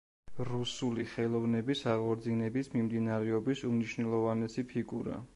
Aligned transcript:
რუსული 0.51 1.03
ხელოვნების 1.09 1.83
აღორძინების 1.91 2.71
მიმდინარეობის 2.77 3.61
უმნიშვნელოვანესი 3.69 4.65
ფიგურა. 4.73 5.19